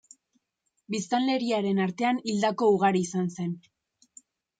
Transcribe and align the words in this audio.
Biztanleriaren 0.93 1.81
artean 1.85 2.21
hildako 2.31 2.71
ugari 2.79 3.03
izan 3.09 3.29
zen. 3.37 3.53